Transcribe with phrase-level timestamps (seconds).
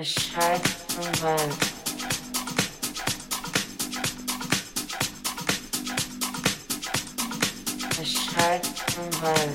[0.00, 1.52] A shark from bug.
[7.98, 9.48] A shark from bug.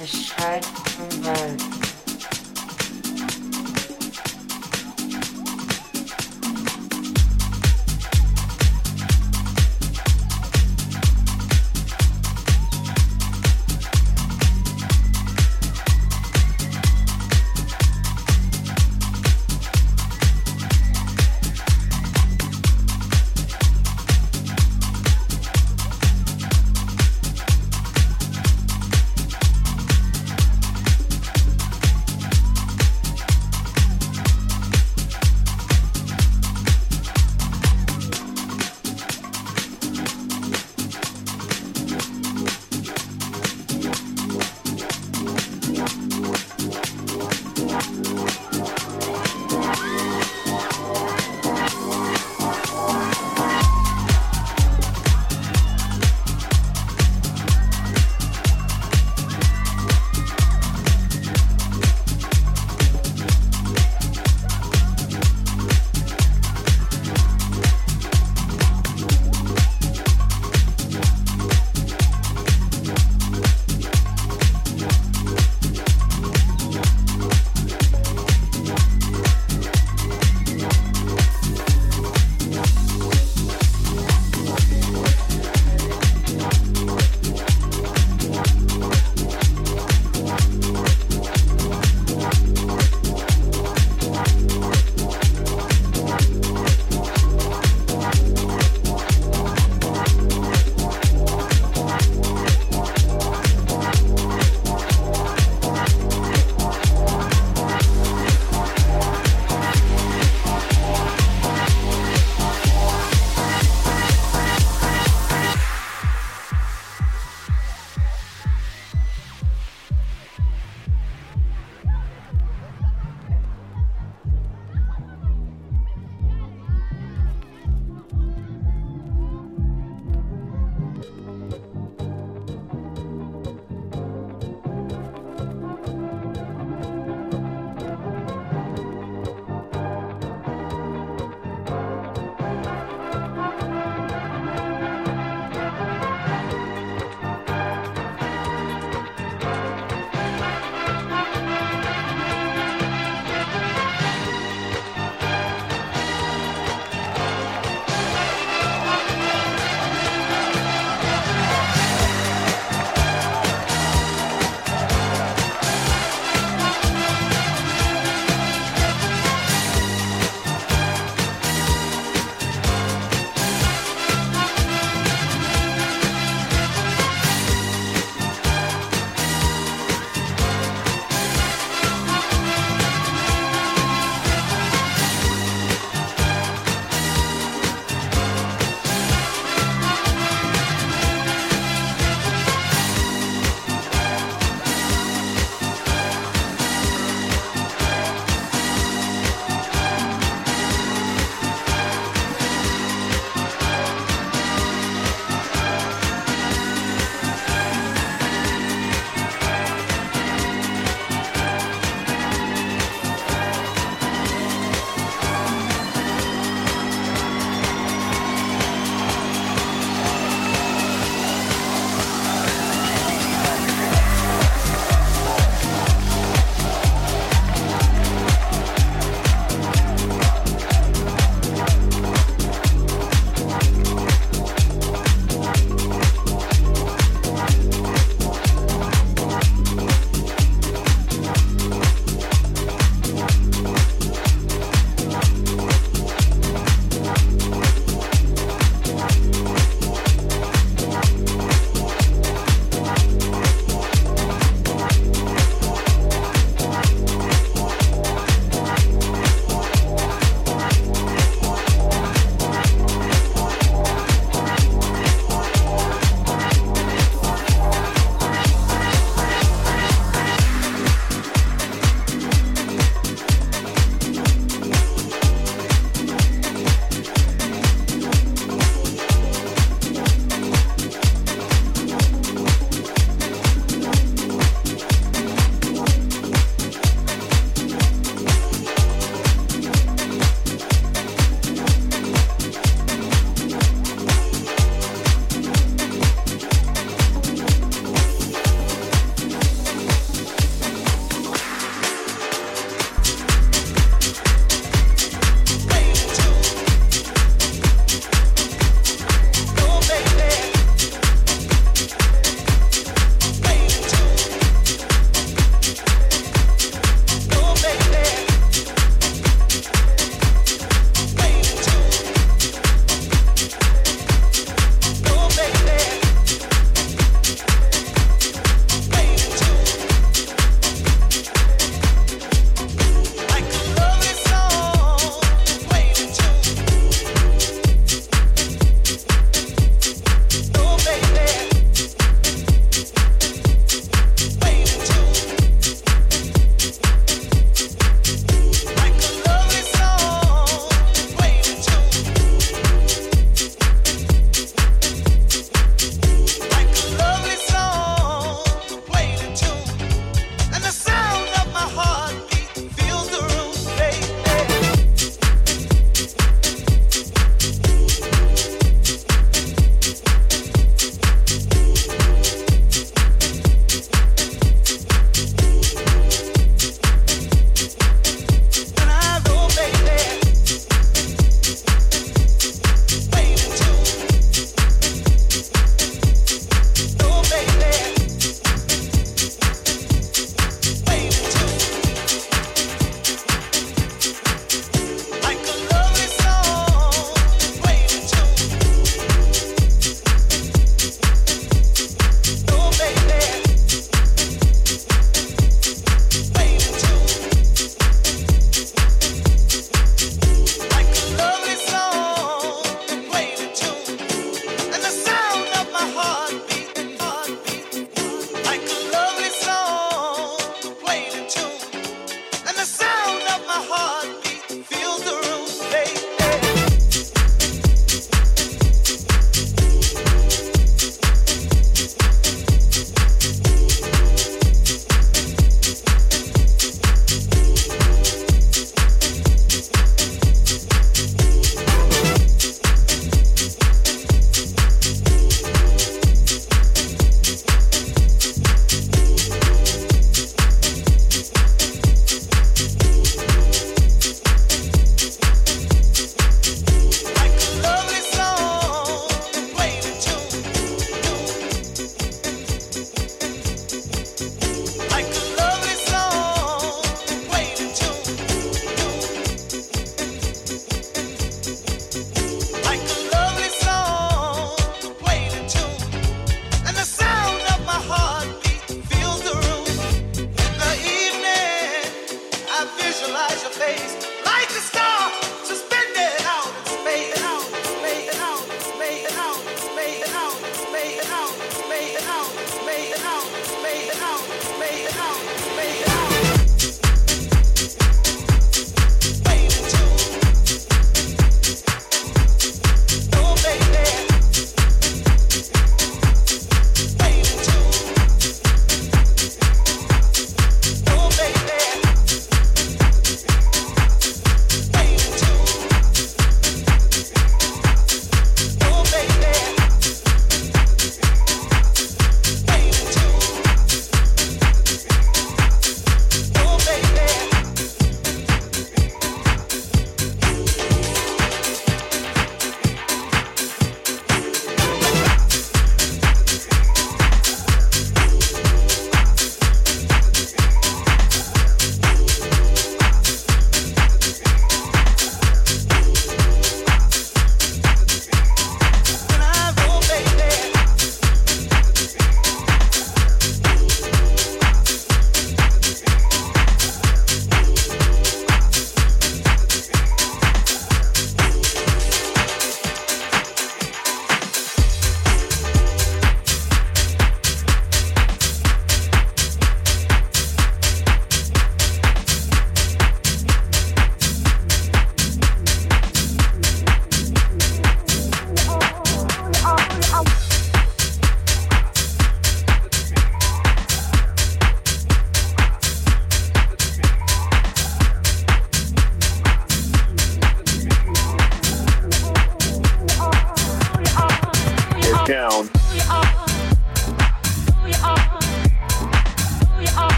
[0.00, 1.79] A shark from bug.